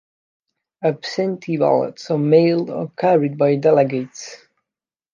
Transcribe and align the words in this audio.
Absentee 0.83 1.57
ballots 1.57 2.09
are 2.09 2.17
mailed 2.17 2.71
or 2.71 2.89
carried 2.97 3.37
by 3.37 3.55
delegates. 3.57 4.35